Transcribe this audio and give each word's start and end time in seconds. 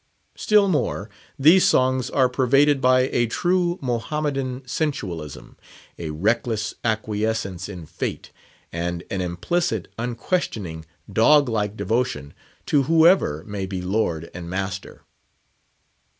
Still 0.35 0.67
more, 0.67 1.11
these 1.37 1.63
songs 1.63 2.09
are 2.09 2.27
pervaded 2.27 2.81
by 2.81 3.01
a 3.11 3.27
true 3.27 3.77
Mohammedan 3.83 4.63
sensualism; 4.65 5.57
a 5.99 6.09
reckless 6.09 6.73
acquiescence 6.83 7.69
in 7.69 7.85
fate, 7.85 8.31
and 8.71 9.03
an 9.11 9.21
implicit, 9.21 9.89
unquestioning, 9.99 10.85
dog 11.13 11.47
like 11.49 11.77
devotion 11.77 12.33
to 12.65 12.81
whoever 12.89 13.43
may 13.43 13.67
be 13.67 13.79
lord 13.83 14.31
and 14.33 14.49
master. 14.49 15.03